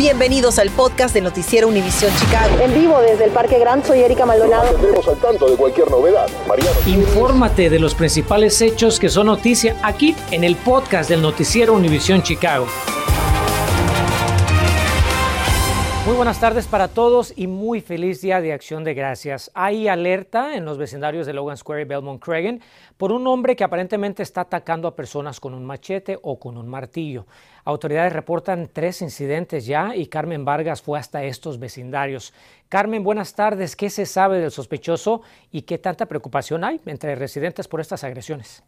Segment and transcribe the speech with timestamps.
[0.00, 2.58] Bienvenidos al podcast de Noticiero Univisión Chicago.
[2.58, 4.72] En vivo desde el Parque Gran, soy Erika Maldonado.
[4.94, 6.26] Nos al tanto de cualquier novedad.
[6.48, 6.72] Mariano.
[6.86, 12.22] Infórmate de los principales hechos que son noticia aquí en el podcast del Noticiero Univisión
[12.22, 12.66] Chicago.
[16.06, 19.50] Muy buenas tardes para todos y muy feliz día de acción de gracias.
[19.52, 22.62] Hay alerta en los vecindarios de Logan Square y Belmont Cragen
[23.00, 26.68] por un hombre que aparentemente está atacando a personas con un machete o con un
[26.68, 27.24] martillo.
[27.64, 32.34] Autoridades reportan tres incidentes ya y Carmen Vargas fue hasta estos vecindarios.
[32.68, 33.74] Carmen, buenas tardes.
[33.74, 38.62] ¿Qué se sabe del sospechoso y qué tanta preocupación hay entre residentes por estas agresiones?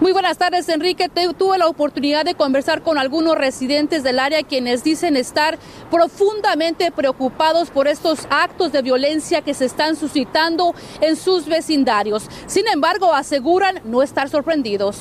[0.00, 1.08] Muy buenas tardes, Enrique.
[1.08, 5.58] tuve la oportunidad de conversar con algunos residentes del área quienes dicen estar
[5.90, 12.28] profundamente preocupados por estos actos de violencia que se están suscitando en sus vecindarios.
[12.46, 13.14] Sin embargo,
[13.84, 15.00] no estar sorprendidos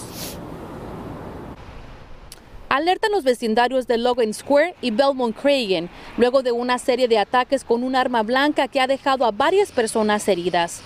[2.75, 7.63] alertan los vecindarios de Logan Square y Belmont Cragen luego de una serie de ataques
[7.63, 10.81] con un arma blanca que ha dejado a varias personas heridas.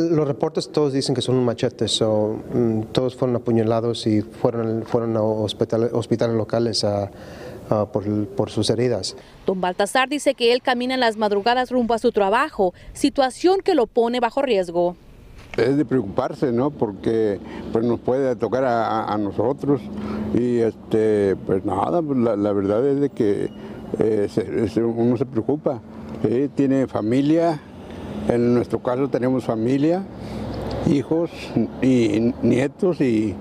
[0.00, 5.16] Los reportes todos dicen que son machetes, o mm, todos fueron apuñalados y fueron, fueron
[5.16, 6.86] a hospitales locales
[7.92, 9.16] por, por, sus heridas.
[9.44, 13.74] Don Baltasar dice que él camina en las madrugadas rumbo a su trabajo, situación que
[13.74, 14.96] lo pone bajo riesgo
[15.56, 16.70] es de preocuparse, ¿no?
[16.70, 17.38] Porque
[17.72, 19.80] pues nos puede tocar a, nosotros
[20.34, 23.50] y este, pues nada, pues, la, verdad es de que
[23.98, 24.28] eh,
[24.82, 25.80] uno se preocupa.
[26.54, 27.60] Tiene familia,
[28.28, 30.02] en nuestro caso tenemos familia,
[30.90, 31.30] hijos
[31.82, 33.34] y nietos y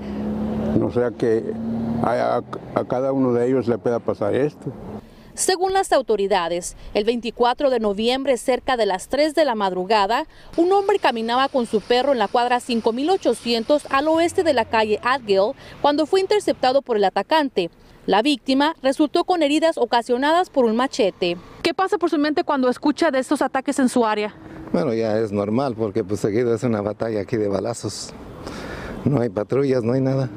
[0.80, 1.54] no sea que
[2.04, 2.42] a
[2.88, 4.72] cada uno de ellos le pueda pasar esto.
[5.36, 10.72] Según las autoridades, el 24 de noviembre, cerca de las 3 de la madrugada, un
[10.72, 15.54] hombre caminaba con su perro en la cuadra 5800 al oeste de la calle Adgill
[15.82, 17.72] cuando fue interceptado por el atacante.
[18.06, 21.38] La víctima resultó con heridas ocasionadas por un machete.
[21.64, 24.36] ¿Qué pasa por su mente cuando escucha de estos ataques en su área?
[24.72, 28.14] Bueno, ya es normal porque pues seguido es una batalla aquí de balazos.
[29.04, 30.30] No hay patrullas, no hay nada.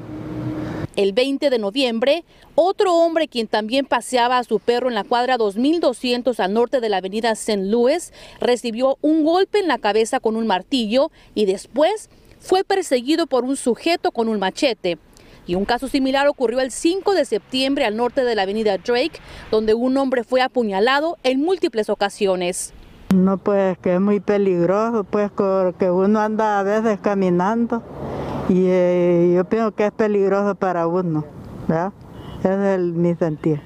[0.97, 2.25] El 20 de noviembre,
[2.55, 6.89] otro hombre quien también paseaba a su perro en la cuadra 2200 al norte de
[6.89, 7.65] la avenida St.
[7.65, 12.09] Louis recibió un golpe en la cabeza con un martillo y después
[12.41, 14.97] fue perseguido por un sujeto con un machete.
[15.47, 19.21] Y un caso similar ocurrió el 5 de septiembre al norte de la avenida Drake,
[19.51, 22.73] donde un hombre fue apuñalado en múltiples ocasiones.
[23.15, 25.31] No, pues que es muy peligroso, pues
[25.79, 27.83] que uno anda a veces caminando
[28.49, 31.25] y eh, yo pienso que es peligroso para uno,
[31.67, 31.93] ¿verdad?
[32.41, 33.61] Ese es mi sentir.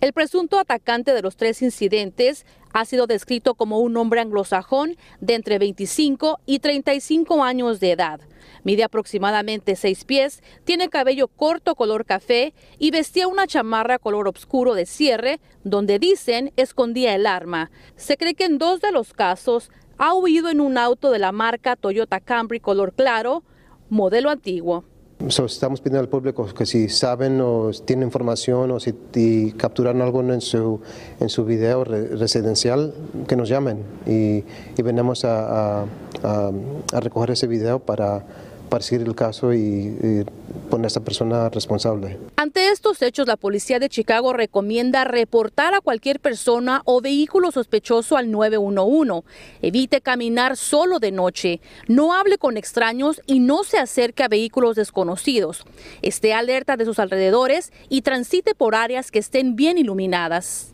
[0.00, 5.34] El presunto atacante de los tres incidentes ha sido descrito como un hombre anglosajón de
[5.34, 8.20] entre 25 y 35 años de edad.
[8.64, 14.74] Mide aproximadamente 6 pies, tiene cabello corto color café y vestía una chamarra color oscuro
[14.74, 17.70] de cierre, donde dicen escondía el arma.
[17.96, 21.30] Se cree que en dos de los casos ha huido en un auto de la
[21.30, 23.44] marca Toyota Camry color claro,
[23.92, 24.84] modelo antiguo.
[25.20, 30.40] estamos pidiendo al público que si saben o tienen información o si capturan algo en
[30.40, 30.80] su,
[31.20, 32.94] en su video residencial,
[33.28, 34.44] que nos llamen y,
[34.76, 35.84] y venimos a
[36.92, 38.24] recoger ese video para
[38.90, 40.24] el caso y,
[40.70, 42.18] poner a esta persona responsable.
[42.36, 48.16] Ante estos hechos, la policía de Chicago recomienda reportar a cualquier persona o vehículo sospechoso
[48.16, 49.26] al 911.
[49.60, 54.76] Evite caminar solo de noche, no hable con extraños y no se acerque a vehículos
[54.76, 55.64] desconocidos.
[56.00, 60.71] Esté alerta de sus alrededores y transite por áreas que estén bien iluminadas.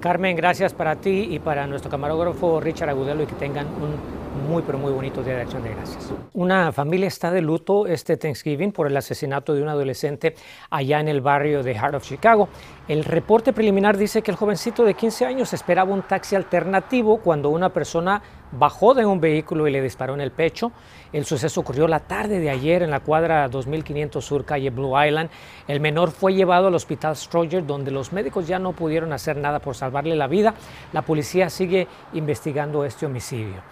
[0.00, 4.62] Carmen, gracias para ti y para nuestro camarógrafo Richard Agudelo y que tengan un muy,
[4.62, 6.12] pero muy bonito Día de Acción de Gracias.
[6.32, 10.34] Una familia está de luto este Thanksgiving por el asesinato de un adolescente
[10.70, 12.48] allá en el barrio de Heart of Chicago.
[12.88, 17.50] El reporte preliminar dice que el jovencito de 15 años esperaba un taxi alternativo cuando
[17.50, 20.72] una persona bajó de un vehículo y le disparó en el pecho.
[21.12, 25.30] El suceso ocurrió la tarde de ayer en la cuadra 2500 Sur, calle Blue Island.
[25.68, 29.58] El menor fue llevado al hospital Stroger, donde los médicos ya no pudieron hacer nada
[29.58, 30.54] por salvarle la vida.
[30.92, 33.62] La policía sigue investigando este homicidio.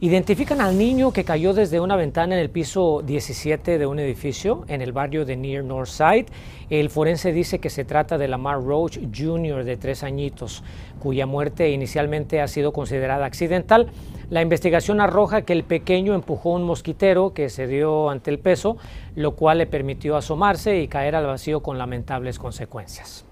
[0.00, 4.64] Identifican al niño que cayó desde una ventana en el piso 17 de un edificio
[4.66, 6.26] en el barrio de Near Northside.
[6.68, 9.62] El forense dice que se trata de Lamar Roach Jr.
[9.62, 10.64] de tres añitos,
[10.98, 13.88] cuya muerte inicialmente ha sido considerada accidental.
[14.30, 18.76] La investigación arroja que el pequeño empujó un mosquitero que se dio ante el peso,
[19.14, 23.24] lo cual le permitió asomarse y caer al vacío con lamentables consecuencias.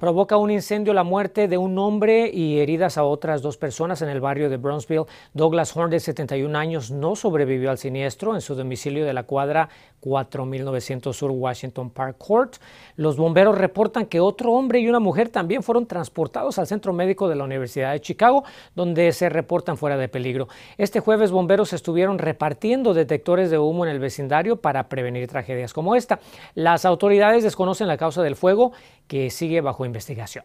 [0.00, 4.08] Provoca un incendio la muerte de un hombre y heridas a otras dos personas en
[4.08, 5.04] el barrio de Brownsville.
[5.34, 9.68] Douglas Horn, de 71 años, no sobrevivió al siniestro en su domicilio de la cuadra
[10.00, 12.56] 4900 Sur Washington Park Court.
[12.96, 17.28] Los bomberos reportan que otro hombre y una mujer también fueron transportados al centro médico
[17.28, 18.44] de la Universidad de Chicago,
[18.74, 20.48] donde se reportan fuera de peligro.
[20.78, 25.94] Este jueves bomberos estuvieron repartiendo detectores de humo en el vecindario para prevenir tragedias como
[25.94, 26.20] esta.
[26.54, 28.72] Las autoridades desconocen la causa del fuego
[29.10, 30.44] que sigue bajo investigación.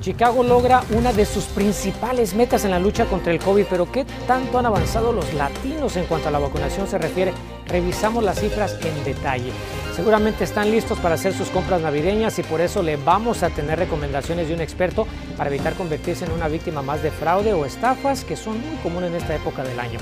[0.00, 4.06] Chicago logra una de sus principales metas en la lucha contra el COVID, pero ¿qué
[4.28, 7.32] tanto han avanzado los latinos en cuanto a la vacunación se refiere?
[7.66, 9.50] Revisamos las cifras en detalle.
[9.96, 13.76] Seguramente están listos para hacer sus compras navideñas y por eso le vamos a tener
[13.80, 18.22] recomendaciones de un experto para evitar convertirse en una víctima más de fraude o estafas
[18.22, 19.98] que son muy comunes en esta época del año.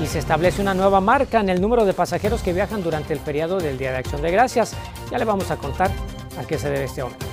[0.00, 3.18] Y se establece una nueva marca en el número de pasajeros que viajan durante el
[3.18, 4.74] feriado del Día de Acción de Gracias.
[5.10, 5.90] Ya le vamos a contar
[6.38, 7.26] a qué se debe este aumento.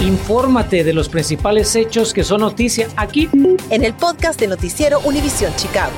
[0.00, 3.30] Infórmate de los principales hechos que son noticia aquí
[3.70, 5.92] en el podcast de Noticiero Univisión Chicago.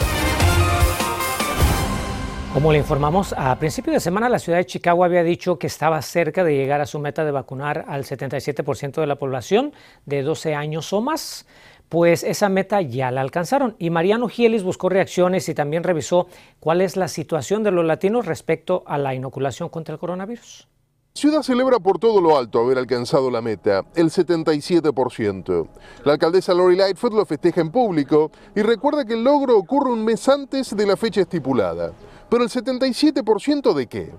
[2.56, 6.00] Como le informamos, a principio de semana la ciudad de Chicago había dicho que estaba
[6.00, 9.74] cerca de llegar a su meta de vacunar al 77% de la población
[10.06, 11.44] de 12 años o más.
[11.88, 16.26] Pues esa meta ya la alcanzaron y Mariano Gielis buscó reacciones y también revisó
[16.58, 20.66] cuál es la situación de los latinos respecto a la inoculación contra el coronavirus.
[21.14, 25.68] Ciudad celebra por todo lo alto haber alcanzado la meta, el 77%.
[26.04, 30.04] La alcaldesa Lori Lightfoot lo festeja en público y recuerda que el logro ocurre un
[30.04, 31.92] mes antes de la fecha estipulada.
[32.28, 34.12] Pero el 77% de qué?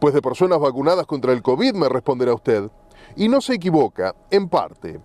[0.00, 2.68] Pues de personas vacunadas contra el COVID, me responderá usted.
[3.16, 5.00] Y no se equivoca, en parte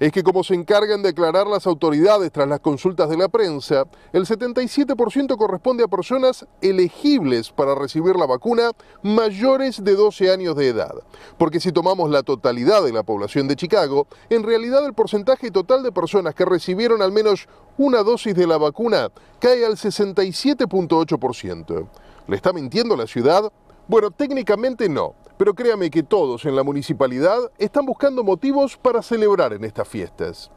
[0.00, 3.84] es que como se encargan de aclarar las autoridades tras las consultas de la prensa,
[4.12, 8.72] el 77% corresponde a personas elegibles para recibir la vacuna
[9.02, 10.94] mayores de 12 años de edad.
[11.36, 15.82] Porque si tomamos la totalidad de la población de Chicago, en realidad el porcentaje total
[15.82, 21.88] de personas que recibieron al menos una dosis de la vacuna cae al 67.8%.
[22.26, 23.50] ¿Le está mintiendo la ciudad?
[23.86, 29.52] Bueno, técnicamente no, pero créame que todos en la municipalidad están buscando motivos para celebrar
[29.52, 30.50] en estas fiestas.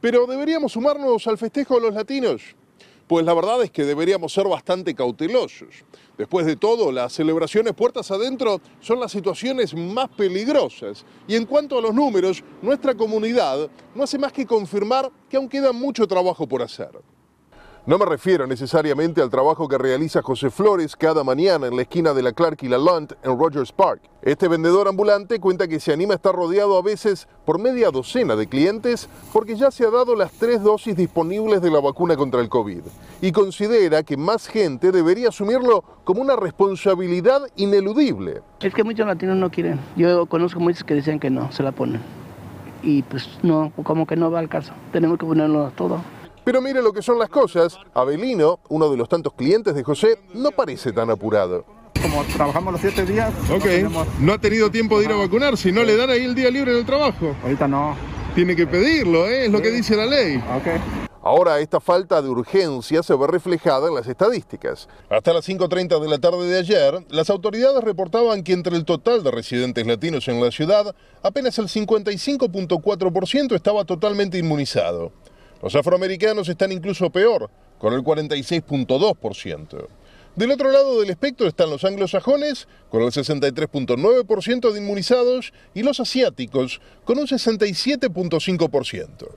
[0.00, 2.56] Pero deberíamos sumarnos al festejo de los latinos.
[3.06, 5.84] Pues la verdad es que deberíamos ser bastante cautelosos.
[6.16, 11.04] Después de todo, las celebraciones puertas adentro son las situaciones más peligrosas.
[11.28, 15.48] Y en cuanto a los números, nuestra comunidad no hace más que confirmar que aún
[15.48, 16.90] queda mucho trabajo por hacer.
[17.84, 22.14] No me refiero necesariamente al trabajo que realiza José Flores cada mañana en la esquina
[22.14, 24.02] de la Clark y la Lunt en Rogers Park.
[24.22, 28.36] Este vendedor ambulante cuenta que se anima a estar rodeado a veces por media docena
[28.36, 32.40] de clientes porque ya se ha dado las tres dosis disponibles de la vacuna contra
[32.40, 32.82] el COVID
[33.20, 38.42] y considera que más gente debería asumirlo como una responsabilidad ineludible.
[38.60, 39.80] Es que muchos latinos no quieren.
[39.96, 42.00] Yo conozco muchos que dicen que no, se la ponen.
[42.84, 44.72] Y pues no, como que no va al caso.
[44.92, 46.00] Tenemos que ponerlo todo.
[46.44, 50.18] Pero mire lo que son las cosas, Abelino, uno de los tantos clientes de José,
[50.34, 51.64] no parece tan apurado.
[52.00, 53.32] Como trabajamos los siete días.
[53.50, 53.66] Ok,
[54.20, 56.50] no, ha tenido tiempo de ir a vacunar, si no le dan ahí el día
[56.50, 57.36] libre en el trabajo.
[57.44, 57.96] Ahorita no.
[58.34, 59.46] Tiene que pedirlo, ¿eh?
[59.46, 60.36] es lo que dice la ley.
[60.56, 61.02] Ok.
[61.24, 64.88] Ahora esta falta de urgencia se ve reflejada en las estadísticas.
[65.08, 69.22] Hasta las 5.30 de la tarde de ayer, las autoridades reportaban que entre el total
[69.22, 75.12] de residentes latinos en la ciudad, apenas el 55.4% estaba totalmente inmunizado.
[75.62, 79.86] Los afroamericanos están incluso peor, con el 46.2%.
[80.34, 86.00] Del otro lado del espectro están los anglosajones, con el 63.9% de inmunizados, y los
[86.00, 89.28] asiáticos, con un 67.5%.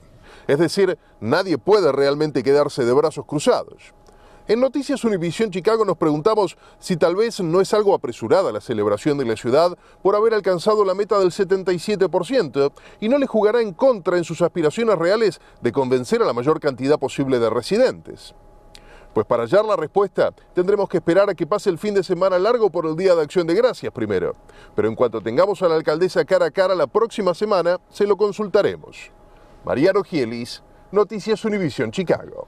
[0.48, 3.94] Es decir, nadie puede realmente quedarse de brazos cruzados.
[4.48, 9.18] En Noticias Univisión Chicago nos preguntamos si tal vez no es algo apresurada la celebración
[9.18, 13.72] de la ciudad por haber alcanzado la meta del 77% y no le jugará en
[13.72, 18.36] contra en sus aspiraciones reales de convencer a la mayor cantidad posible de residentes.
[19.12, 22.38] Pues para hallar la respuesta tendremos que esperar a que pase el fin de semana
[22.38, 24.36] largo por el Día de Acción de Gracias primero.
[24.76, 28.16] Pero en cuanto tengamos a la alcaldesa cara a cara la próxima semana, se lo
[28.16, 29.10] consultaremos.
[29.64, 30.62] Mariano Gielis,
[30.92, 32.46] Noticias Univisión Chicago.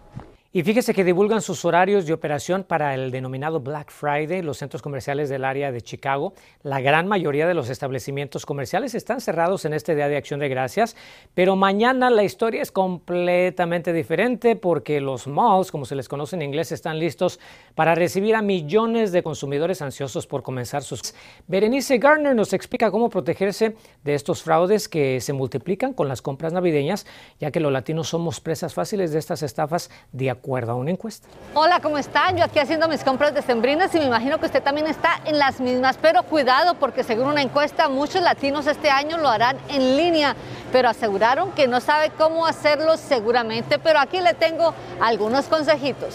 [0.50, 4.80] Y fíjese que divulgan sus horarios de operación para el denominado Black Friday, los centros
[4.80, 6.32] comerciales del área de Chicago.
[6.62, 10.48] La gran mayoría de los establecimientos comerciales están cerrados en este Día de Acción de
[10.48, 10.96] Gracias,
[11.34, 16.40] pero mañana la historia es completamente diferente porque los malls, como se les conoce en
[16.40, 17.40] inglés, están listos
[17.74, 21.14] para recibir a millones de consumidores ansiosos por comenzar sus...
[21.46, 26.54] Berenice Garner nos explica cómo protegerse de estos fraudes que se multiplican con las compras
[26.54, 27.04] navideñas,
[27.38, 31.28] ya que los latinos somos presas fáciles de estas estafas de acuerdo a una encuesta.
[31.54, 32.36] Hola, ¿cómo están?
[32.36, 35.38] Yo aquí haciendo mis compras de sembrinas y me imagino que usted también está en
[35.38, 39.96] las mismas, pero cuidado porque según una encuesta muchos latinos este año lo harán en
[39.96, 40.34] línea,
[40.72, 46.14] pero aseguraron que no sabe cómo hacerlo seguramente, pero aquí le tengo algunos consejitos.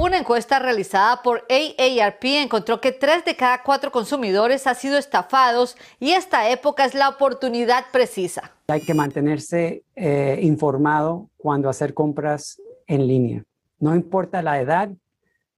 [0.00, 5.76] Una encuesta realizada por AARP encontró que tres de cada cuatro consumidores han sido estafados
[5.98, 8.50] y esta época es la oportunidad precisa.
[8.68, 13.44] Hay que mantenerse eh, informado cuando hacer compras en línea.
[13.80, 14.90] No importa la edad,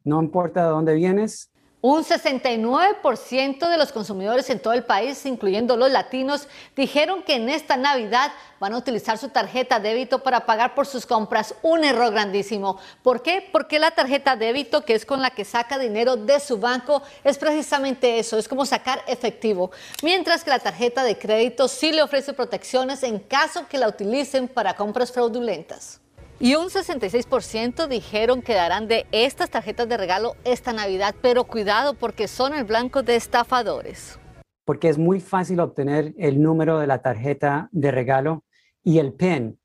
[0.04, 1.52] no importa de dónde vienes.
[1.84, 7.48] Un 69% de los consumidores en todo el país, incluyendo los latinos, dijeron que en
[7.48, 11.56] esta Navidad van a utilizar su tarjeta débito para pagar por sus compras.
[11.62, 12.78] Un error grandísimo.
[13.02, 13.48] ¿Por qué?
[13.50, 17.36] Porque la tarjeta débito, que es con la que saca dinero de su banco, es
[17.36, 19.72] precisamente eso, es como sacar efectivo.
[20.04, 24.46] Mientras que la tarjeta de crédito sí le ofrece protecciones en caso que la utilicen
[24.46, 26.01] para compras fraudulentas.
[26.42, 31.94] Y un 66% dijeron que darán de estas tarjetas de regalo esta Navidad, pero cuidado
[31.94, 34.18] porque son el blanco de estafadores.
[34.64, 38.42] Porque es muy fácil obtener el número de la tarjeta de regalo
[38.82, 39.56] y el PIN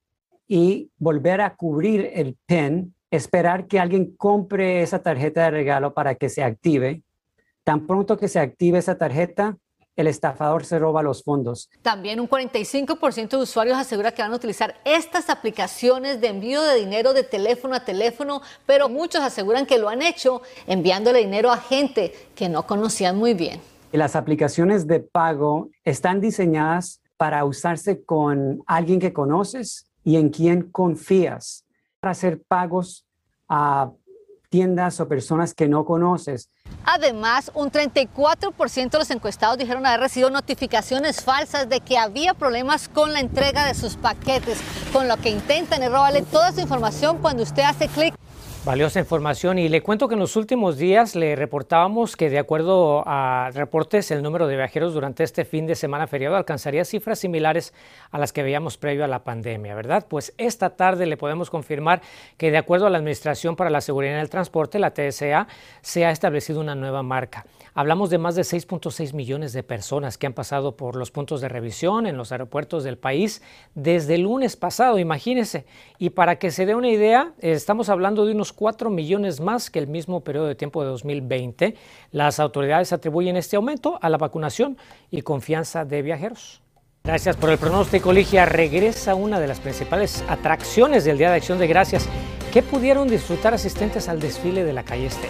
[0.47, 6.13] y volver a cubrir el PIN, esperar que alguien compre esa tarjeta de regalo para
[6.13, 7.01] que se active.
[7.63, 9.57] Tan pronto que se active esa tarjeta,
[9.97, 11.69] el estafador se roba los fondos.
[11.81, 16.75] También un 45% de usuarios asegura que van a utilizar estas aplicaciones de envío de
[16.75, 21.57] dinero de teléfono a teléfono, pero muchos aseguran que lo han hecho enviándole dinero a
[21.57, 23.59] gente que no conocían muy bien.
[23.91, 30.69] Las aplicaciones de pago están diseñadas para usarse con alguien que conoces y en quien
[30.71, 31.65] confías
[31.99, 33.07] para hacer pagos
[33.49, 33.91] a
[34.49, 36.49] tiendas o personas que no conoces.
[36.85, 42.87] Además, un 34% de los encuestados dijeron haber recibido notificaciones falsas de que había problemas
[42.87, 44.59] con la entrega de sus paquetes,
[44.93, 48.15] con lo que intentan es robarle toda su información cuando usted hace clic
[48.67, 53.01] Valiosa información y le cuento que en los últimos días le reportábamos que de acuerdo
[53.05, 57.73] a reportes el número de viajeros durante este fin de semana feriado alcanzaría cifras similares
[58.11, 60.05] a las que veíamos previo a la pandemia, ¿verdad?
[60.09, 62.01] Pues esta tarde le podemos confirmar
[62.35, 65.47] que de acuerdo a la Administración para la Seguridad en el Transporte, la TSA,
[65.79, 67.45] se ha establecido una nueva marca.
[67.73, 71.47] Hablamos de más de 6.6 millones de personas que han pasado por los puntos de
[71.47, 73.41] revisión en los aeropuertos del país
[73.75, 75.65] desde el lunes pasado, imagínese.
[75.99, 79.77] Y para que se dé una idea, estamos hablando de unos 4 millones más que
[79.77, 81.75] el mismo periodo de tiempo de 2020.
[82.11, 84.77] Las autoridades atribuyen este aumento a la vacunación
[85.11, 86.61] y confianza de viajeros.
[87.03, 88.45] Gracias por el pronóstico, Ligia.
[88.45, 92.09] Regresa una de las principales atracciones del Día de Acción de Gracias
[92.51, 95.29] que pudieron disfrutar asistentes al desfile de la calle State.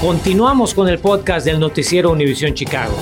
[0.00, 2.96] Continuamos con el podcast del noticiero Univisión Chicago.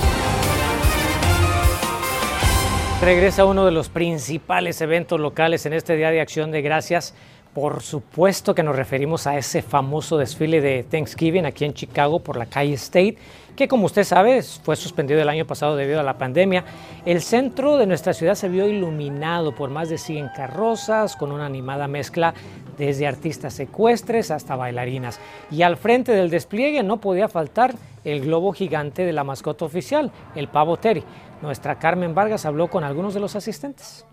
[3.01, 7.15] Regresa uno de los principales eventos locales en este Día de Acción de Gracias.
[7.53, 12.35] Por supuesto que nos referimos a ese famoso desfile de Thanksgiving aquí en Chicago por
[12.35, 13.17] la calle State,
[13.55, 16.65] que como usted sabe fue suspendido el año pasado debido a la pandemia.
[17.05, 21.45] El centro de nuestra ciudad se vio iluminado por más de 100 carrozas con una
[21.45, 22.33] animada mezcla
[22.77, 25.21] desde artistas secuestres hasta bailarinas.
[25.49, 30.11] Y al frente del despliegue no podía faltar el globo gigante de la mascota oficial,
[30.35, 31.03] el pavo Terry.
[31.41, 34.05] Nuestra Carmen Vargas habló con algunos de los asistentes.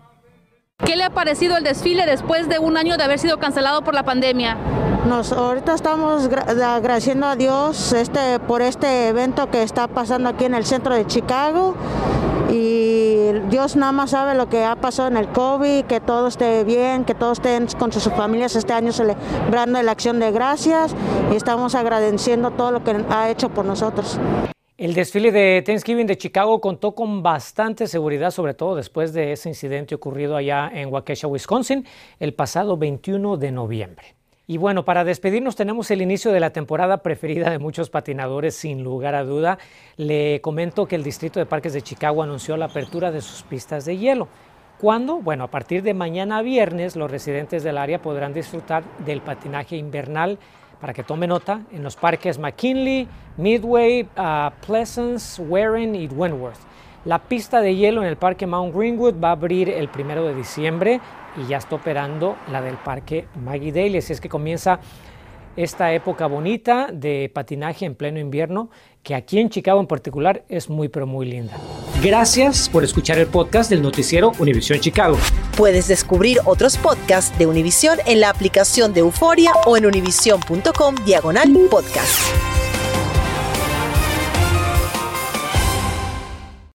[0.85, 3.93] ¿Qué le ha parecido el desfile después de un año de haber sido cancelado por
[3.93, 4.57] la pandemia?
[5.07, 10.53] Nos, ahorita estamos agradeciendo a Dios este, por este evento que está pasando aquí en
[10.53, 11.75] el centro de Chicago
[12.51, 16.63] y Dios nada más sabe lo que ha pasado en el COVID, que todo esté
[16.63, 20.95] bien, que todos estén con sus familias este año celebrando la acción de gracias
[21.31, 24.19] y estamos agradeciendo todo lo que ha hecho por nosotros.
[24.77, 29.49] El desfile de Thanksgiving de Chicago contó con bastante seguridad, sobre todo después de ese
[29.49, 31.83] incidente ocurrido allá en Waukesha, Wisconsin,
[32.19, 34.13] el pasado 21 de noviembre.
[34.45, 38.83] Y bueno, para despedirnos tenemos el inicio de la temporada preferida de muchos patinadores, sin
[38.83, 39.57] lugar a duda.
[39.95, 43.83] Le comento que el Distrito de Parques de Chicago anunció la apertura de sus pistas
[43.83, 44.27] de hielo.
[44.77, 45.17] ¿Cuándo?
[45.17, 50.37] Bueno, a partir de mañana viernes los residentes del área podrán disfrutar del patinaje invernal.
[50.79, 53.07] Para que tome nota, en los parques McKinley,
[53.37, 56.59] Midway, uh, Pleasance, Warren y Wentworth.
[57.05, 60.35] La pista de hielo en el parque Mount Greenwood va a abrir el primero de
[60.35, 60.99] diciembre
[61.37, 63.99] y ya está operando la del parque Maggie Daly.
[63.99, 64.79] Así es que comienza
[65.57, 68.69] esta época bonita de patinaje en pleno invierno,
[69.03, 71.53] que aquí en Chicago en particular es muy pero muy linda.
[72.01, 75.17] Gracias por escuchar el podcast del noticiero Univisión Chicago.
[75.57, 81.51] Puedes descubrir otros podcasts de Univisión en la aplicación de Euforia o en univision.com diagonal
[81.71, 82.56] podcast.